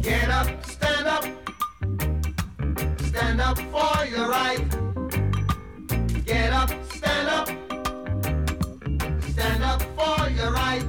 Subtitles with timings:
[0.00, 1.24] Get up, stand up,
[3.00, 4.62] stand up for your right.
[6.24, 7.48] Get up, stand up,
[9.30, 10.84] stand up for your right.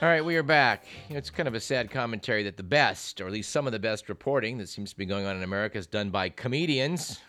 [0.00, 0.86] All right, we are back.
[1.10, 3.78] It's kind of a sad commentary that the best, or at least some of the
[3.78, 7.20] best reporting that seems to be going on in America, is done by comedians.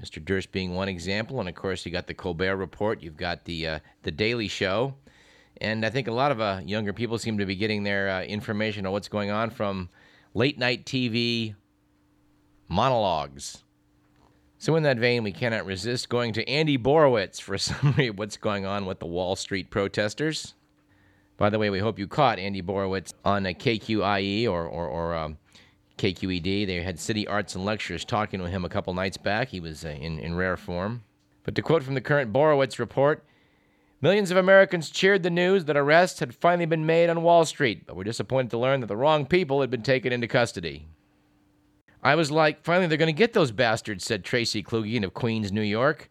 [0.00, 0.22] Mr.
[0.22, 3.66] Durst being one example, and of course you got the Colbert Report, you've got the
[3.66, 4.94] uh, the Daily Show,
[5.60, 8.22] and I think a lot of uh, younger people seem to be getting their uh,
[8.22, 9.88] information on what's going on from
[10.34, 11.54] late night TV
[12.68, 13.62] monologues.
[14.58, 18.18] So in that vein, we cannot resist going to Andy Borowitz for a summary of
[18.18, 20.54] what's going on with the Wall Street protesters.
[21.36, 25.14] By the way, we hope you caught Andy Borowitz on a KQIE or, or, or
[25.14, 25.36] um,
[25.98, 26.66] KQED.
[26.66, 29.48] They had City Arts and Lectures talking to him a couple nights back.
[29.48, 31.02] He was uh, in, in rare form.
[31.44, 33.24] But to quote from the current Borowitz report,
[34.00, 37.86] millions of Americans cheered the news that arrests had finally been made on Wall Street,
[37.86, 40.88] but were disappointed to learn that the wrong people had been taken into custody.
[42.02, 45.50] I was like, finally, they're going to get those bastards, said Tracy Klugian of Queens,
[45.50, 46.10] New York.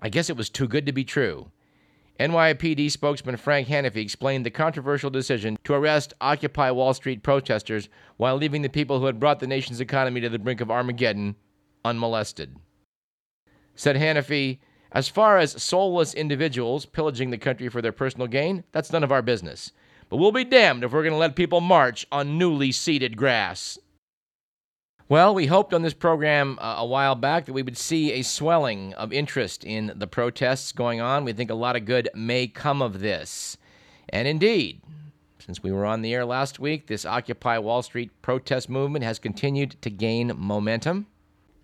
[0.00, 1.50] I guess it was too good to be true.
[2.20, 8.36] NYPD spokesman Frank Hanafy explained the controversial decision to arrest Occupy Wall Street protesters while
[8.36, 11.34] leaving the people who had brought the nation's economy to the brink of Armageddon
[11.82, 12.56] unmolested.
[13.74, 14.58] Said Hanafy,
[14.92, 19.12] as far as soulless individuals pillaging the country for their personal gain, that's none of
[19.12, 19.72] our business.
[20.10, 23.78] But we'll be damned if we're going to let people march on newly seeded grass.
[25.10, 28.22] Well, we hoped on this program uh, a while back that we would see a
[28.22, 31.24] swelling of interest in the protests going on.
[31.24, 33.56] We think a lot of good may come of this.
[34.10, 34.82] And indeed,
[35.40, 39.18] since we were on the air last week, this Occupy Wall Street protest movement has
[39.18, 41.08] continued to gain momentum.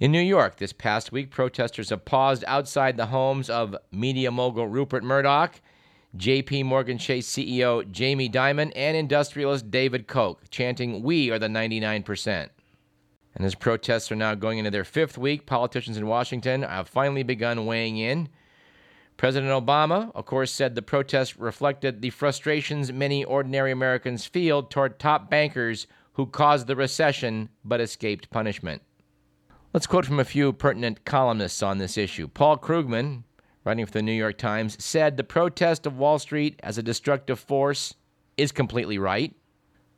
[0.00, 4.66] In New York this past week, protesters have paused outside the homes of media mogul
[4.66, 5.60] Rupert Murdoch,
[6.16, 12.48] JP Morgan Chase CEO Jamie Dimon, and industrialist David Koch, chanting, We are the 99%.
[13.36, 17.22] And as protests are now going into their fifth week, politicians in Washington have finally
[17.22, 18.30] begun weighing in.
[19.18, 24.98] President Obama, of course, said the protests reflected the frustrations many ordinary Americans feel toward
[24.98, 28.80] top bankers who caused the recession but escaped punishment.
[29.74, 32.28] Let's quote from a few pertinent columnists on this issue.
[32.28, 33.24] Paul Krugman,
[33.64, 37.38] writing for the New York Times, said the protest of Wall Street as a destructive
[37.38, 37.94] force
[38.38, 39.34] is completely right.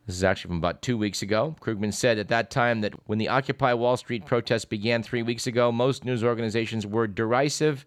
[0.08, 1.54] This is actually from about two weeks ago.
[1.60, 5.46] Krugman said at that time that when the Occupy Wall Street protests began three weeks
[5.46, 7.84] ago, most news organizations were derisive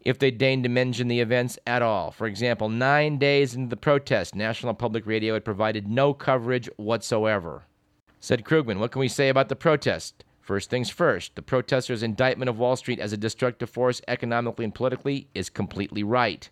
[0.00, 2.10] if they deigned to mention the events at all.
[2.10, 7.62] For example, nine days into the protest, National Public Radio had provided no coverage whatsoever.
[8.18, 10.24] Said Krugman, what can we say about the protest?
[10.40, 14.74] First things first, the protesters' indictment of Wall Street as a destructive force economically and
[14.74, 16.50] politically is completely right.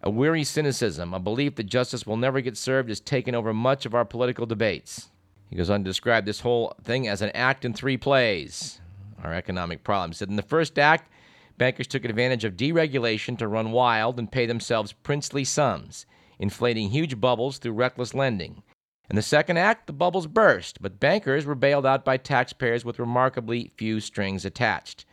[0.00, 3.84] A weary cynicism, a belief that justice will never get served, has taken over much
[3.84, 5.10] of our political debates.
[5.50, 8.80] He goes on to describe this whole thing as an act in three plays.
[9.24, 10.12] Our economic problem.
[10.12, 11.10] He said in the first act,
[11.56, 16.06] bankers took advantage of deregulation to run wild and pay themselves princely sums,
[16.38, 18.62] inflating huge bubbles through reckless lending.
[19.10, 23.00] In the second act, the bubbles burst, but bankers were bailed out by taxpayers with
[23.00, 25.06] remarkably few strings attached.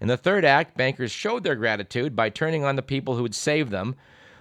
[0.00, 3.34] In the third act, bankers showed their gratitude by turning on the people who had
[3.34, 3.96] saved them,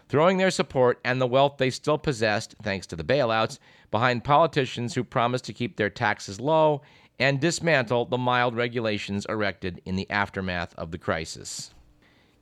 [0.09, 3.59] throwing their support and the wealth they still possessed, thanks to the bailouts,
[3.91, 6.81] behind politicians who promised to keep their taxes low
[7.19, 11.73] and dismantle the mild regulations erected in the aftermath of the crisis.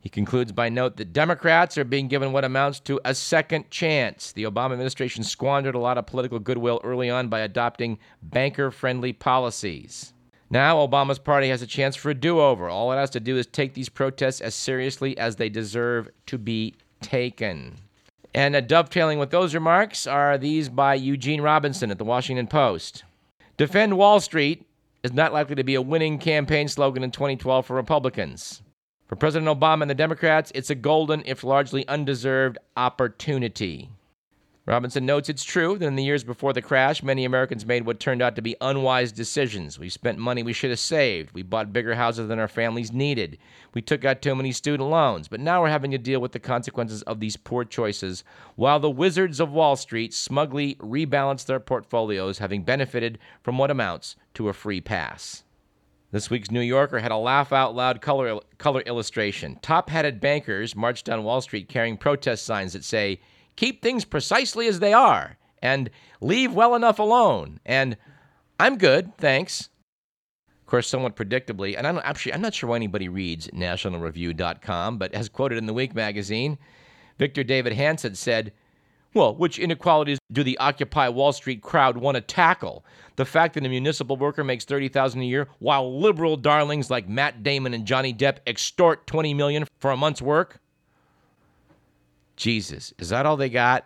[0.06, 4.32] He concludes by note that Democrats are being given what amounts to a second chance.
[4.32, 9.14] The Obama administration squandered a lot of political goodwill early on by adopting banker friendly
[9.14, 10.14] policies.
[10.52, 12.70] Now, Obama's party has a chance for a do over.
[12.70, 16.38] All it has to do is take these protests as seriously as they deserve to
[16.38, 17.78] be taken.
[18.34, 23.04] And dovetailing with those remarks are these by Eugene Robinson at the Washington Post.
[23.56, 24.66] Defend Wall Street
[25.04, 28.62] is not likely to be a winning campaign slogan in 2012 for Republicans.
[29.08, 33.90] For President Obama and the Democrats, it's a golden, if largely undeserved, opportunity.
[34.68, 38.00] Robinson notes it's true that in the years before the crash, many Americans made what
[38.00, 39.78] turned out to be unwise decisions.
[39.78, 41.34] We spent money we should have saved.
[41.34, 43.38] We bought bigger houses than our families needed.
[43.76, 45.28] We took out too many student loans.
[45.28, 48.24] But now we're having to deal with the consequences of these poor choices,
[48.56, 54.16] while the wizards of Wall Street smugly rebalance their portfolios, having benefited from what amounts
[54.34, 55.44] to a free pass.
[56.10, 59.60] This week's New Yorker had a laugh out loud color, color illustration.
[59.62, 63.20] Top hatted bankers marched down Wall Street carrying protest signs that say,
[63.56, 65.90] Keep things precisely as they are, and
[66.22, 67.98] leave well enough alone, and
[68.60, 69.70] I'm good, thanks.
[70.48, 75.14] Of course, somewhat predictably, and I'm actually I'm not sure why anybody reads nationalreview.com, but
[75.14, 76.58] as quoted in the Week magazine,
[77.18, 78.52] Victor Davis Hanson said,
[79.16, 82.84] well, which inequalities do the Occupy Wall Street crowd want to tackle?
[83.16, 87.42] The fact that a municipal worker makes 30,000 a year while liberal darlings like Matt
[87.42, 90.60] Damon and Johnny Depp extort 20 million for a month's work?
[92.36, 93.86] Jesus, is that all they got?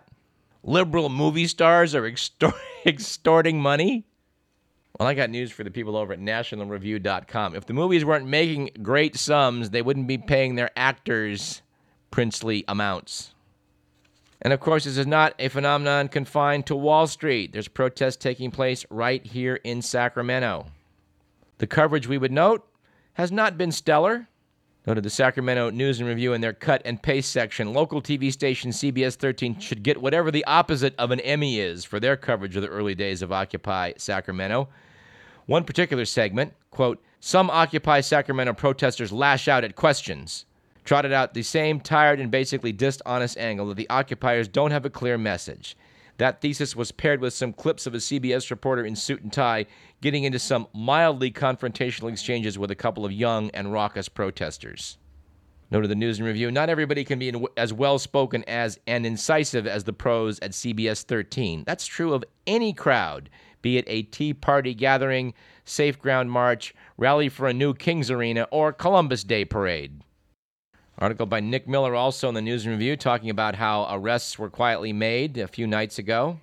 [0.62, 2.52] Liberal movie stars are extor-
[2.84, 4.06] extorting money?
[4.98, 7.54] Well, I got news for the people over at nationalreview.com.
[7.54, 11.62] If the movies weren't making great sums, they wouldn't be paying their actors
[12.10, 13.32] princely amounts.
[14.42, 17.52] And of course, this is not a phenomenon confined to Wall Street.
[17.52, 20.66] There's protests taking place right here in Sacramento.
[21.58, 22.66] The coverage we would note
[23.14, 24.28] has not been stellar.
[24.86, 27.72] Noted the Sacramento News and Review in their cut and paste section.
[27.72, 32.00] Local TV station CBS 13 should get whatever the opposite of an Emmy is for
[32.00, 34.68] their coverage of the early days of Occupy Sacramento.
[35.46, 40.46] One particular segment, quote, some Occupy Sacramento protesters lash out at questions
[40.84, 44.90] trotted out the same tired and basically dishonest angle that the occupiers don't have a
[44.90, 45.76] clear message.
[46.20, 49.64] That thesis was paired with some clips of a CBS reporter in suit and tie
[50.02, 54.98] getting into some mildly confrontational exchanges with a couple of young and raucous protesters.
[55.70, 59.66] Noted the News and Review, not everybody can be as well spoken as and incisive
[59.66, 61.64] as the pros at CBS 13.
[61.66, 63.30] That's true of any crowd,
[63.62, 65.32] be it a Tea Party gathering,
[65.64, 70.02] Safe Ground March, Rally for a New Kings Arena, or Columbus Day Parade.
[71.00, 74.92] Article by Nick Miller also in the News Review talking about how arrests were quietly
[74.92, 76.38] made a few nights ago.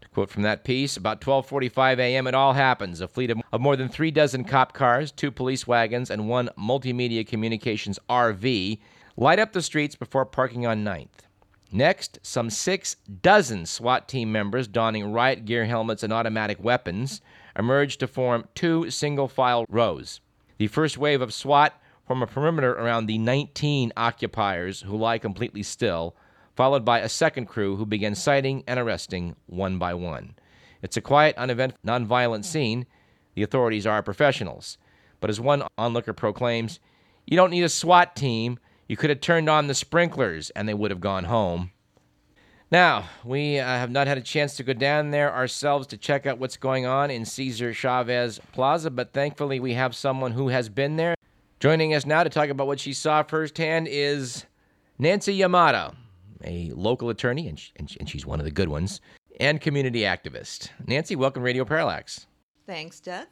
[0.00, 2.26] To quote from that piece, about 12:45 a.m.
[2.26, 3.02] it all happens.
[3.02, 7.26] A fleet of, more than 3 dozen cop cars, two police wagons, and one multimedia
[7.26, 8.78] communications RV
[9.18, 11.26] light up the streets before parking on 9th.
[11.70, 17.20] Next, some 6 dozen SWAT team members donning riot gear helmets and automatic weapons
[17.58, 20.22] emerge to form two single file rows.
[20.56, 21.78] The first wave of SWAT
[22.08, 26.16] from a perimeter around the 19 occupiers who lie completely still,
[26.56, 30.34] followed by a second crew who begin citing and arresting one by one.
[30.80, 32.86] It's a quiet, uneventful, nonviolent scene.
[33.34, 34.78] The authorities are professionals.
[35.20, 36.80] But as one onlooker proclaims,
[37.26, 38.58] you don't need a SWAT team.
[38.88, 41.72] You could have turned on the sprinklers and they would have gone home.
[42.70, 46.24] Now, we uh, have not had a chance to go down there ourselves to check
[46.24, 50.70] out what's going on in Cesar Chavez Plaza, but thankfully we have someone who has
[50.70, 51.14] been there.
[51.60, 54.46] Joining us now to talk about what she saw firsthand is
[54.96, 55.92] Nancy Yamada,
[56.44, 57.60] a local attorney, and,
[57.98, 59.00] and she's one of the good ones,
[59.40, 60.68] and community activist.
[60.86, 62.28] Nancy, welcome Radio Parallax.
[62.64, 63.26] Thanks, Doug.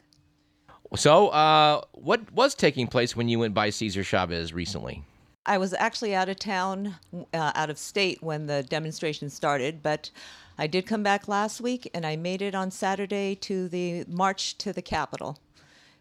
[0.97, 5.05] So, uh, what was taking place when you went by Cesar Chavez recently?
[5.45, 6.97] I was actually out of town,
[7.33, 10.11] uh, out of state when the demonstration started, but
[10.59, 14.59] I did come back last week and I made it on Saturday to the march
[14.59, 15.39] to the Capitol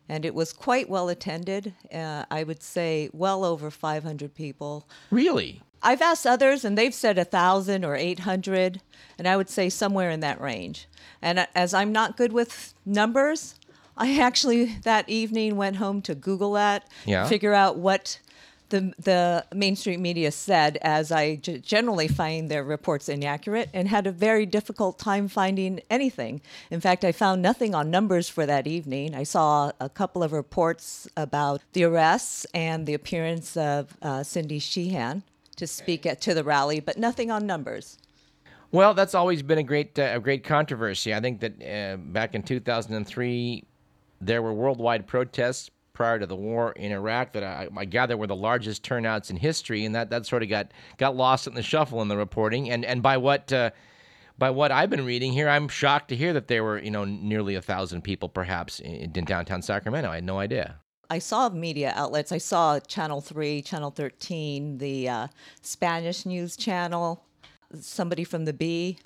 [0.07, 1.73] and it was quite well attended.
[1.93, 4.87] Uh, I would say well over 500 people.
[5.11, 5.61] Really?
[5.81, 8.81] I've asked others, and they've said a thousand or 800,
[9.19, 10.87] and I would say somewhere in that range.
[11.21, 13.55] And as I'm not good with numbers,
[13.97, 17.27] I actually that evening went home to Google that, yeah.
[17.27, 18.19] figure out what
[18.69, 24.07] the the mainstream media said, as I g- generally find their reports inaccurate, and had
[24.07, 26.41] a very difficult time finding anything.
[26.71, 29.15] In fact, I found nothing on numbers for that evening.
[29.15, 34.59] I saw a couple of reports about the arrests and the appearance of uh, Cindy
[34.59, 35.23] Sheehan
[35.57, 37.97] to speak at, to the rally, but nothing on numbers.
[38.71, 41.13] Well, that's always been a great uh, a great controversy.
[41.13, 43.63] I think that uh, back in 2003,
[44.21, 48.27] there were worldwide protests prior to the war in Iraq that I, I, gather were
[48.27, 51.63] the largest turnouts in history, and that, that sort of got got lost in the
[51.63, 52.69] shuffle in the reporting.
[52.69, 53.71] And and by what uh,
[54.37, 57.05] by what I've been reading here, I'm shocked to hear that there were you know
[57.05, 60.11] nearly a thousand people perhaps in, in downtown Sacramento.
[60.11, 60.75] I had no idea.
[61.09, 62.31] I saw media outlets.
[62.31, 65.27] I saw Channel 3, Channel 13, the uh,
[65.61, 67.23] Spanish news channel,
[67.79, 68.97] somebody from the Bee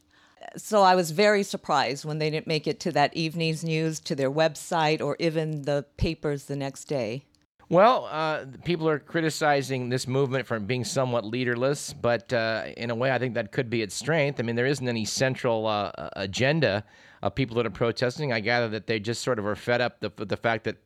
[0.56, 4.16] so I was very surprised when they didn't make it to that evening's news, to
[4.16, 7.26] their website, or even the papers the next day.
[7.70, 12.96] Well, uh, people are criticizing this movement for being somewhat leaderless, but uh, in a
[12.96, 14.40] way, I think that could be its strength.
[14.40, 16.84] I mean, there isn't any central uh, agenda
[17.22, 18.34] of people that are protesting.
[18.34, 20.78] I gather that they just sort of are fed up with the fact that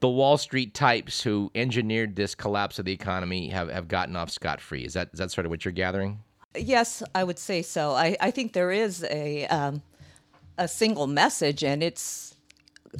[0.00, 4.30] the Wall Street types who engineered this collapse of the economy have, have gotten off
[4.30, 4.84] scot free.
[4.84, 6.24] Is that is that sort of what you're gathering?
[6.56, 7.92] Yes, I would say so.
[7.92, 9.82] I, I think there is a um,
[10.58, 12.34] a single message, and it's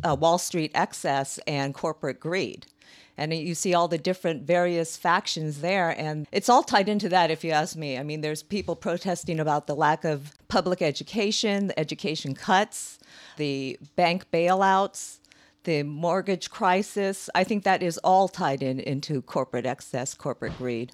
[0.05, 2.67] uh, Wall Street excess and corporate greed.
[3.17, 7.31] And you see all the different various factions there, and it's all tied into that,
[7.31, 7.99] if you ask me.
[7.99, 12.99] I mean, there's people protesting about the lack of public education, the education cuts,
[13.37, 15.19] the bank bailouts,
[15.65, 17.29] the mortgage crisis.
[17.35, 20.93] I think that is all tied in into corporate excess, corporate greed.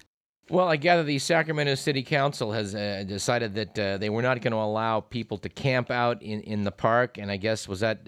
[0.49, 4.41] Well, I gather the Sacramento City Council has uh, decided that uh, they were not
[4.41, 7.17] going to allow people to camp out in, in the park.
[7.17, 8.07] And I guess, was that,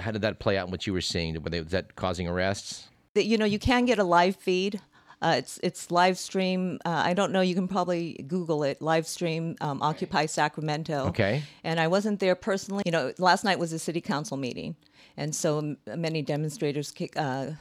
[0.00, 1.40] how did that play out in what you were seeing?
[1.42, 2.88] Was that causing arrests?
[3.14, 4.80] You know, you can get a live feed.
[5.22, 6.78] Uh, it's it's live stream.
[6.84, 7.40] Uh, I don't know.
[7.40, 8.82] You can probably Google it.
[8.82, 11.06] Live stream um, Occupy Sacramento.
[11.06, 11.42] Okay.
[11.62, 12.82] And I wasn't there personally.
[12.84, 14.76] You know, last night was a city council meeting,
[15.16, 17.52] and so m- many demonstrators uh,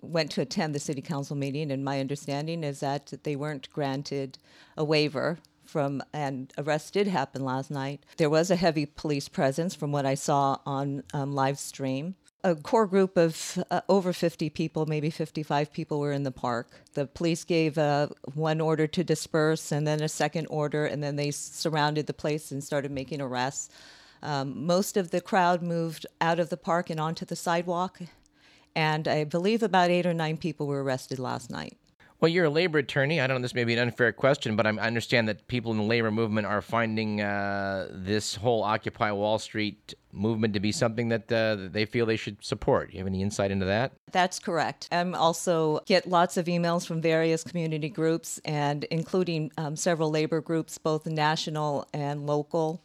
[0.00, 4.38] went to attend the city council meeting, and my understanding is that they weren't granted
[4.76, 5.38] a waiver
[5.68, 8.04] from and arrest did happen last night.
[8.16, 12.16] There was a heavy police presence from what I saw on um, live stream.
[12.44, 16.70] A core group of uh, over 50 people, maybe 55 people, were in the park.
[16.94, 21.16] The police gave uh, one order to disperse and then a second order, and then
[21.16, 23.70] they surrounded the place and started making arrests.
[24.22, 28.00] Um, most of the crowd moved out of the park and onto the sidewalk,
[28.74, 31.76] and I believe about eight or nine people were arrested last night.
[32.20, 33.20] Well, you're a labor attorney.
[33.20, 35.78] I don't know, this may be an unfair question, but I'm, understand that people in
[35.78, 41.10] the labor movement are finding uh, this whole Occupy Wall Street movement to be something
[41.10, 42.92] that uh, they feel they should support.
[42.92, 43.92] You have any insight into that?
[44.10, 44.88] That's correct.
[44.90, 50.40] I also get lots of emails from various community groups, and including um, several labor
[50.40, 52.82] groups, both national and local,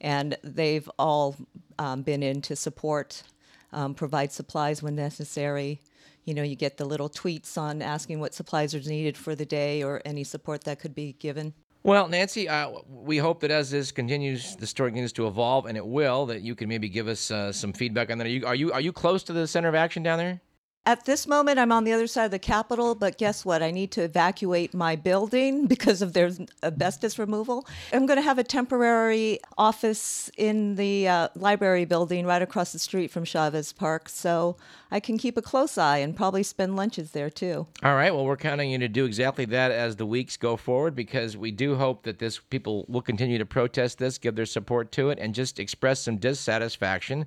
[0.00, 1.34] and they've all
[1.80, 3.24] um, been in to support
[3.72, 5.80] um, provide supplies when necessary.
[6.24, 9.46] You know, you get the little tweets on asking what supplies are needed for the
[9.46, 11.54] day or any support that could be given.
[11.84, 15.76] Well, Nancy, uh, we hope that as this continues, the story continues to evolve, and
[15.76, 18.26] it will, that you can maybe give us uh, some feedback on that.
[18.26, 20.40] Are you, are you are you close to the center of action down there?
[20.88, 23.62] At this moment, I'm on the other side of the Capitol, but guess what?
[23.62, 26.30] I need to evacuate my building because of their
[26.62, 27.66] asbestos removal.
[27.92, 32.78] I'm going to have a temporary office in the uh, library building right across the
[32.78, 34.56] street from Chavez Park, so
[34.90, 37.66] I can keep a close eye and probably spend lunches there too.
[37.82, 38.14] All right.
[38.14, 41.50] Well, we're counting you to do exactly that as the weeks go forward because we
[41.50, 45.18] do hope that this people will continue to protest this, give their support to it,
[45.18, 47.26] and just express some dissatisfaction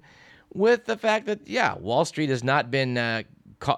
[0.52, 2.98] with the fact that, yeah, Wall Street has not been.
[2.98, 3.22] Uh,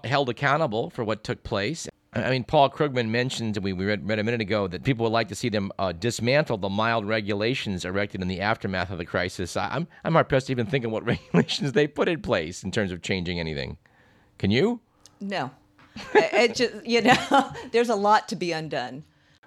[0.04, 1.88] held accountable for what took place.
[2.16, 5.30] I mean, Paul Krugman mentioned, we read, read a minute ago, that people would like
[5.30, 9.58] to see them uh, dismantle the mild regulations erected in the aftermath of the crisis.
[9.58, 12.64] I, I'm, I'm hard pressed to even think of what regulations they put in place
[12.64, 13.78] in terms of changing anything.
[14.38, 14.80] Can you?
[15.20, 15.52] No.
[16.14, 19.04] it just, you know, there's a lot to be undone.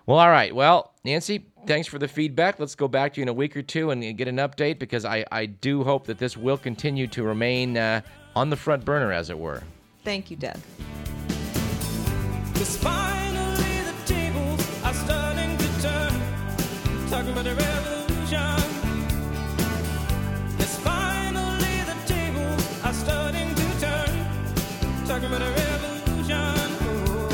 [0.06, 0.54] Well, all right.
[0.54, 2.58] Well, Nancy, thanks for the feedback.
[2.58, 5.04] Let's go back to you in a week or two and get an update because
[5.04, 8.00] I, I do hope that this will continue to remain uh,
[8.34, 9.62] on the front burner, as it were.
[10.06, 10.60] Thank you, Doug.
[12.54, 16.12] finally the tables are starting to turn.
[17.10, 18.62] Talking about a revolution.
[20.60, 25.06] Yes, finally the tables are starting to turn.
[25.08, 26.54] Talking about a revolution.
[27.10, 27.24] Oh,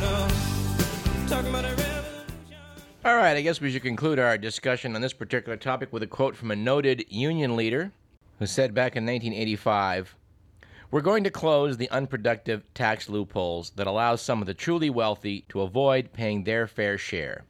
[0.00, 1.26] no.
[1.26, 2.58] Talking about a revolution.
[3.04, 6.06] All right, I guess we should conclude our discussion on this particular topic with a
[6.06, 7.90] quote from a noted union leader
[8.38, 10.14] who said back in 1985
[10.90, 15.44] we're going to close the unproductive tax loopholes that allow some of the truly wealthy
[15.48, 17.44] to avoid paying their fair share.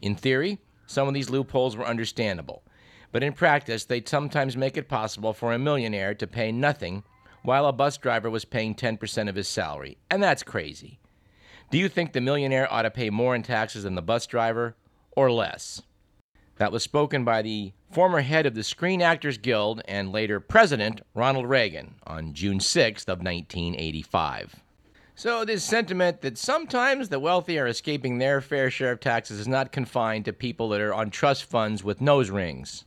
[0.00, 2.62] In theory, some of these loopholes were understandable,
[3.10, 7.02] but in practice, they'd sometimes make it possible for a millionaire to pay nothing
[7.42, 11.00] while a bus driver was paying 10% of his salary, and that's crazy.
[11.70, 14.76] Do you think the millionaire ought to pay more in taxes than the bus driver,
[15.12, 15.82] or less?
[16.56, 21.00] That was spoken by the former head of the Screen Actors Guild and later President
[21.14, 24.56] Ronald Reagan on June 6th of 1985.
[25.14, 29.48] So this sentiment that sometimes the wealthy are escaping their fair share of taxes is
[29.48, 32.84] not confined to people that are on trust funds with nose rings.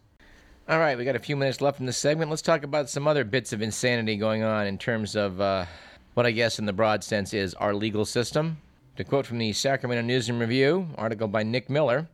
[0.68, 2.30] All right, we got a few minutes left in this segment.
[2.30, 5.66] Let's talk about some other bits of insanity going on in terms of uh,
[6.14, 8.58] what I guess in the broad sense is our legal system.
[8.98, 12.08] To quote from the Sacramento News and Review, article by Nick Miller,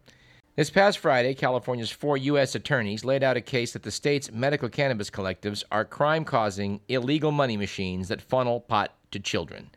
[0.55, 2.55] this past Friday, California's four U.S.
[2.55, 7.31] attorneys laid out a case that the state's medical cannabis collectives are crime causing, illegal
[7.31, 9.69] money machines that funnel pot to children.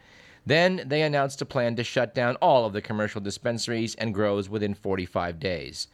[0.47, 4.49] Then they announced a plan to shut down all of the commercial dispensaries and grows
[4.49, 5.89] within 45 days.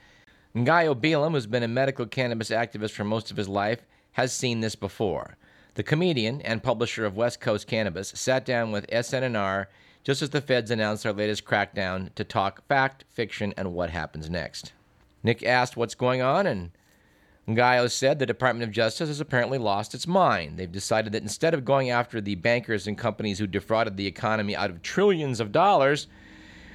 [0.54, 4.60] Ngaio Bealum, who's been a medical cannabis activist for most of his life, has seen
[4.60, 5.36] this before.
[5.74, 9.66] The comedian and publisher of West Coast Cannabis sat down with SNNR
[10.04, 14.30] just as the feds announced their latest crackdown to talk fact, fiction, and what happens
[14.30, 14.72] next.
[15.22, 16.70] Nick asked what's going on, and
[17.48, 20.58] Ngaio said the Department of Justice has apparently lost its mind.
[20.58, 24.54] They've decided that instead of going after the bankers and companies who defrauded the economy
[24.54, 26.06] out of trillions of dollars,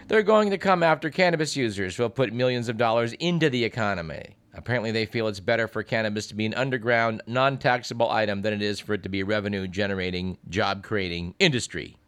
[0.07, 3.63] they're going to come after cannabis users who have put millions of dollars into the
[3.63, 4.36] economy.
[4.55, 8.53] Apparently, they feel it's better for cannabis to be an underground, non taxable item than
[8.53, 11.99] it is for it to be a revenue generating, job creating industry.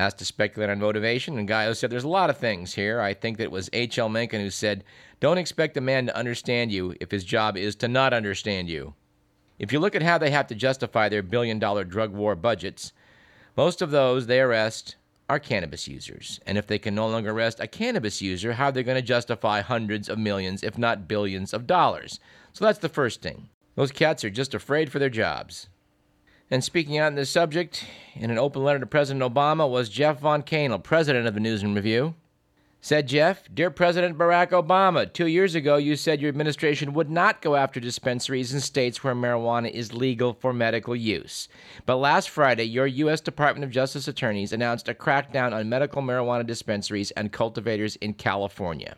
[0.00, 3.02] Asked to speculate on motivation, and Ngaio said, There's a lot of things here.
[3.02, 4.08] I think that it was H.L.
[4.08, 4.82] Mencken who said,
[5.20, 8.94] Don't expect a man to understand you if his job is to not understand you.
[9.58, 12.94] If you look at how they have to justify their billion dollar drug war budgets,
[13.58, 14.96] most of those they arrest
[15.28, 16.40] are cannabis users.
[16.46, 19.02] And if they can no longer arrest a cannabis user, how are they going to
[19.02, 22.20] justify hundreds of millions, if not billions, of dollars?
[22.54, 23.50] So that's the first thing.
[23.74, 25.68] Those cats are just afraid for their jobs.
[26.52, 27.84] And speaking on this subject,
[28.16, 31.76] in an open letter to President Obama, was Jeff vonKaenel, president of the News and
[31.76, 32.16] Review.
[32.80, 37.40] Said Jeff, Dear President Barack Obama, two years ago you said your administration would not
[37.40, 41.46] go after dispensaries in states where marijuana is legal for medical use.
[41.86, 43.20] But last Friday, your U.S.
[43.20, 48.96] Department of Justice attorneys announced a crackdown on medical marijuana dispensaries and cultivators in California.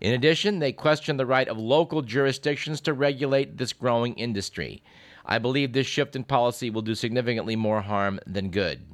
[0.00, 4.82] In addition, they questioned the right of local jurisdictions to regulate this growing industry.
[5.26, 8.86] I believe this shift in policy will do significantly more harm than good.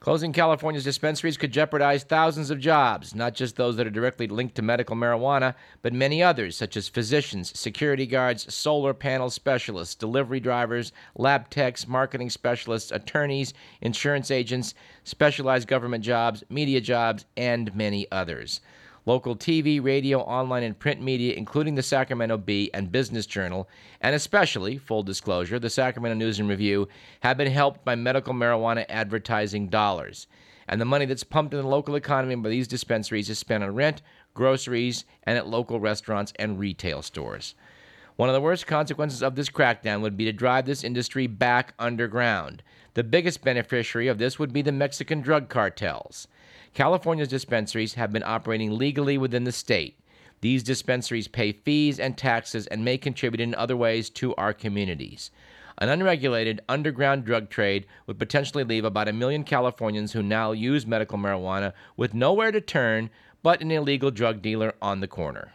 [0.00, 4.54] Closing California's dispensaries could jeopardize thousands of jobs, not just those that are directly linked
[4.54, 10.38] to medical marijuana, but many others, such as physicians, security guards, solar panel specialists, delivery
[10.38, 18.06] drivers, lab techs, marketing specialists, attorneys, insurance agents, specialized government jobs, media jobs, and many
[18.12, 18.60] others.
[19.06, 23.68] Local TV, radio, online, and print media, including the Sacramento Bee and Business Journal,
[24.00, 26.88] and especially, full disclosure, the Sacramento News and Review,
[27.20, 30.26] have been helped by medical marijuana advertising dollars.
[30.66, 33.76] And the money that's pumped in the local economy by these dispensaries is spent on
[33.76, 34.02] rent,
[34.34, 37.54] groceries, and at local restaurants and retail stores.
[38.16, 41.74] One of the worst consequences of this crackdown would be to drive this industry back
[41.78, 42.64] underground.
[42.94, 46.26] The biggest beneficiary of this would be the Mexican drug cartels.
[46.76, 49.98] California's dispensaries have been operating legally within the state.
[50.42, 55.30] These dispensaries pay fees and taxes and may contribute in other ways to our communities.
[55.78, 60.86] An unregulated underground drug trade would potentially leave about a million Californians who now use
[60.86, 63.08] medical marijuana with nowhere to turn
[63.42, 65.54] but an illegal drug dealer on the corner.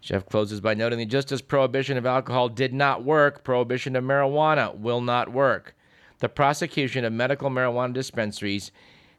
[0.00, 4.02] Jeff closes by noting that just as prohibition of alcohol did not work, prohibition of
[4.02, 5.74] marijuana will not work.
[6.20, 8.72] The prosecution of medical marijuana dispensaries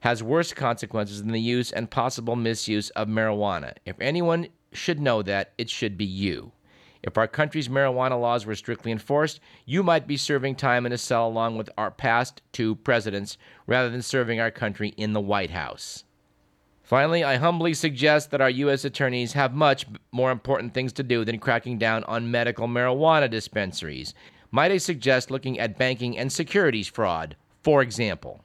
[0.05, 3.73] has worse consequences than the use and possible misuse of marijuana.
[3.87, 6.51] If anyone should know that, it should be you.
[7.01, 10.97] If our country's marijuana laws were strictly enforced, you might be serving time in a
[10.99, 15.49] cell along with our past two presidents rather than serving our country in the White
[15.49, 16.03] House.
[16.83, 18.85] Finally, I humbly suggest that our U.S.
[18.85, 24.13] attorneys have much more important things to do than cracking down on medical marijuana dispensaries.
[24.51, 28.44] Might I suggest looking at banking and securities fraud, for example?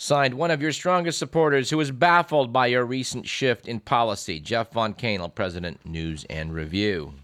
[0.00, 4.38] Signed, one of your strongest supporters who is baffled by your recent shift in policy,
[4.38, 7.14] Jeff vonKaenel, President, News and Review.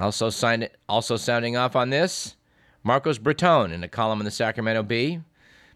[0.00, 2.34] Also signed, also sounding off on this,
[2.82, 5.20] Marcos Breton in a column in the Sacramento Bee.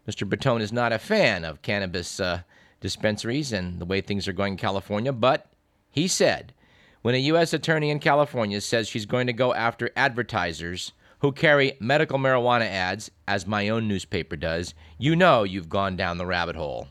[0.09, 0.29] Mr.
[0.29, 2.41] Breton is not a fan of cannabis uh,
[2.81, 5.47] dispensaries and the way things are going in California, but
[5.93, 6.53] he said,
[7.03, 7.53] when a U.S.
[7.53, 13.11] attorney in California says she's going to go after advertisers who carry medical marijuana ads,
[13.27, 16.89] as my own newspaper does, you know you've gone down the rabbit hole.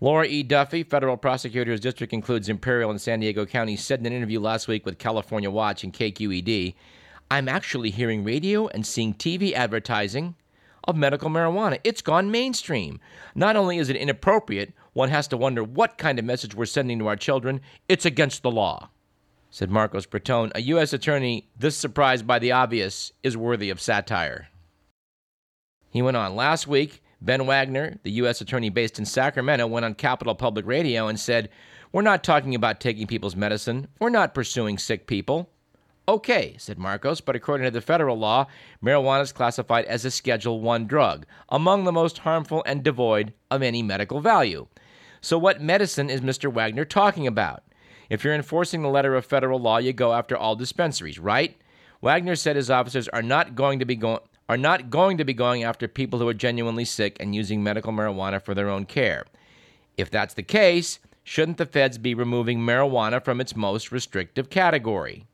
[0.00, 0.42] Laura E.
[0.42, 4.40] Duffy, federal prosecutor whose district includes Imperial and San Diego County, said in an interview
[4.40, 6.74] last week with California Watch and KQED
[7.30, 10.34] I'm actually hearing radio and seeing TV advertising
[10.84, 11.78] of medical marijuana.
[11.84, 12.98] It's gone mainstream.
[13.36, 16.98] Not only is it inappropriate, one has to wonder what kind of message we're sending
[16.98, 18.88] to our children, it's against the law
[19.50, 20.52] said Marcos Breton.
[20.54, 20.92] A U.S.
[20.92, 24.48] attorney this surprised by the obvious is worthy of satire.
[25.90, 26.36] He went on.
[26.36, 28.40] Last week, Ben Wagner, the U.S.
[28.40, 31.50] attorney based in Sacramento, went on Capital Public Radio and said,
[31.92, 33.88] We're not talking about taking people's medicine.
[33.98, 35.50] We're not pursuing sick people.
[36.08, 38.46] Okay, said Marcos, but according to the federal law,
[38.82, 43.62] marijuana is classified as a Schedule 1 drug, among the most harmful and devoid of
[43.62, 44.66] any medical value.
[45.20, 46.52] So, what medicine is Mr.
[46.52, 47.62] Wagner talking about?
[48.10, 51.56] If you're enforcing the letter of federal law, you go after all dispensaries, right?
[52.02, 55.32] Wagner said his officers are not going to be going are not going to be
[55.32, 59.24] going after people who are genuinely sick and using medical marijuana for their own care.
[59.96, 65.28] If that's the case, shouldn't the feds be removing marijuana from its most restrictive category?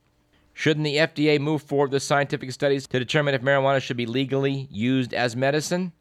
[0.53, 4.69] Shouldn't the FDA move forward with scientific studies to determine if marijuana should be legally
[4.71, 5.93] used as medicine?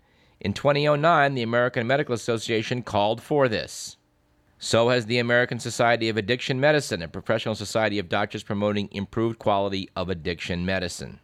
[0.41, 3.95] In 2009, the American Medical Association called for this.
[4.65, 9.37] So has the American Society of Addiction Medicine, a professional society of doctors promoting improved
[9.37, 11.19] quality of addiction medicine.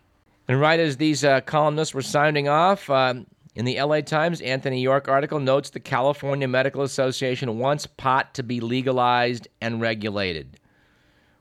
[0.48, 3.26] And right as these uh, columnists were signing off, um,
[3.56, 8.44] in the LA Times, Anthony York article notes the California Medical Association wants pot to
[8.44, 10.60] be legalized and regulated.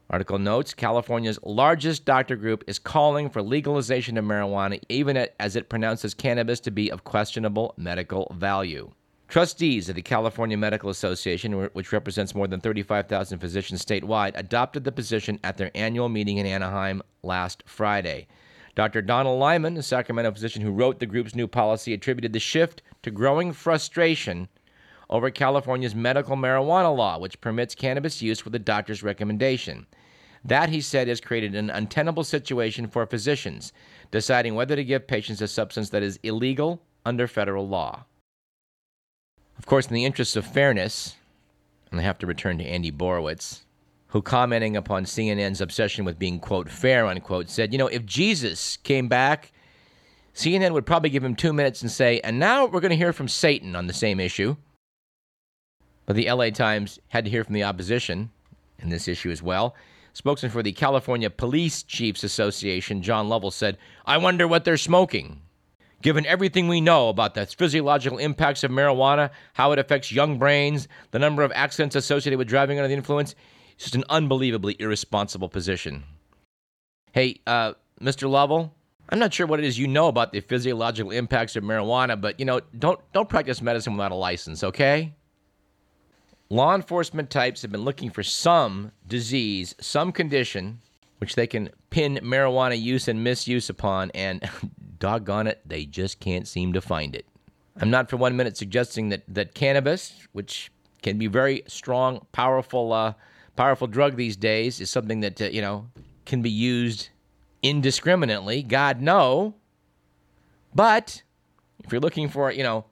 [0.08, 5.68] Article notes California's largest doctor group is calling for legalization of marijuana, even as it
[5.68, 8.90] pronounces cannabis to be of questionable medical value.
[9.30, 14.90] Trustees of the California Medical Association, which represents more than 35,000 physicians statewide, adopted the
[14.90, 18.26] position at their annual meeting in Anaheim last Friday.
[18.74, 19.00] Dr.
[19.00, 23.12] Donald Lyman, a Sacramento physician who wrote the group's new policy, attributed the shift to
[23.12, 24.48] growing frustration
[25.08, 29.86] over California's medical marijuana law, which permits cannabis use with a doctor's recommendation.
[30.44, 33.72] That, he said, has created an untenable situation for physicians,
[34.10, 38.06] deciding whether to give patients a substance that is illegal under federal law.
[39.60, 41.16] Of course, in the interests of fairness,
[41.90, 43.60] and I have to return to Andy Borowitz,
[44.06, 48.78] who, commenting upon CNN's obsession with being, quote, fair, unquote, said, you know, if Jesus
[48.78, 49.52] came back,
[50.34, 53.12] CNN would probably give him two minutes and say, and now we're going to hear
[53.12, 54.56] from Satan on the same issue.
[56.06, 58.30] But the LA Times had to hear from the opposition
[58.78, 59.74] in this issue as well.
[60.14, 65.42] Spokesman for the California Police Chiefs Association, John Lovell, said, I wonder what they're smoking.
[66.02, 70.88] Given everything we know about the physiological impacts of marijuana, how it affects young brains,
[71.10, 73.34] the number of accidents associated with driving under the influence,
[73.74, 76.04] it's just an unbelievably irresponsible position.
[77.12, 78.30] Hey, uh, Mr.
[78.30, 78.74] Lovell,
[79.10, 82.38] I'm not sure what it is you know about the physiological impacts of marijuana, but
[82.38, 85.12] you know, don't don't practice medicine without a license, okay?
[86.48, 90.80] Law enforcement types have been looking for some disease, some condition,
[91.18, 94.48] which they can pin marijuana use and misuse upon, and
[95.00, 97.26] doggone it, they just can't seem to find it.
[97.76, 100.70] I'm not for one minute suggesting that, that cannabis, which
[101.02, 103.14] can be very strong, powerful, uh,
[103.56, 105.86] powerful drug these days, is something that uh, you know
[106.26, 107.08] can be used
[107.62, 108.62] indiscriminately.
[108.62, 109.54] God no.
[110.74, 111.22] But
[111.84, 112.84] if you're looking for, you know,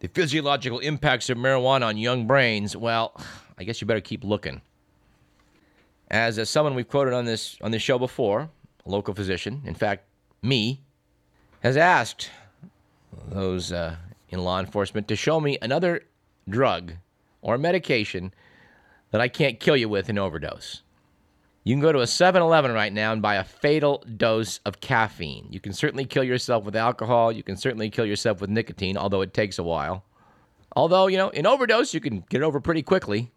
[0.00, 3.20] the physiological impacts of marijuana on young brains, well,
[3.58, 4.60] I guess you better keep looking.
[6.10, 8.50] As uh, someone we've quoted on this on this show before,
[8.84, 10.04] a local physician, in fact,
[10.42, 10.82] me,
[11.64, 12.30] has asked
[13.30, 13.96] those uh,
[14.28, 16.02] in law enforcement to show me another
[16.46, 16.92] drug
[17.40, 18.34] or medication
[19.10, 20.82] that I can't kill you with an overdose.
[21.64, 24.80] You can go to a 7 Eleven right now and buy a fatal dose of
[24.80, 25.46] caffeine.
[25.50, 27.32] You can certainly kill yourself with alcohol.
[27.32, 30.04] You can certainly kill yourself with nicotine, although it takes a while.
[30.76, 33.32] Although, you know, in overdose, you can get over pretty quickly.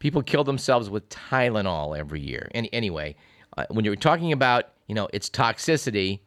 [0.00, 2.50] People kill themselves with Tylenol every year.
[2.54, 3.16] Any, anyway,
[3.56, 6.20] uh, when you're talking about, you know, its toxicity,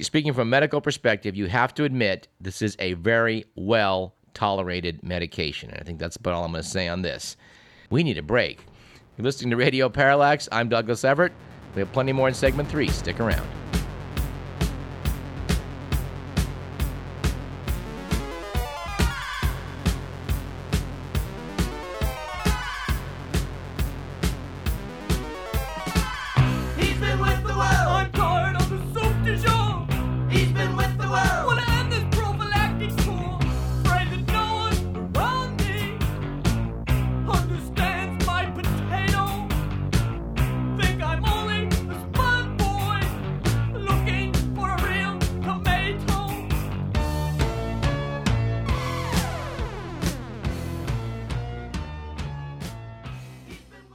[0.00, 5.02] speaking from a medical perspective, you have to admit this is a very well tolerated
[5.02, 5.70] medication.
[5.70, 7.36] And I think that's about all I'm going to say on this.
[7.90, 8.64] We need a break.
[9.16, 10.48] You're listening to Radio Parallax.
[10.52, 11.32] I'm Douglas Everett.
[11.74, 12.88] We have plenty more in segment three.
[12.88, 13.46] Stick around.